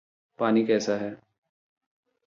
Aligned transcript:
पानी 0.39 0.65
कैसा 0.65 0.95
है? 0.97 1.15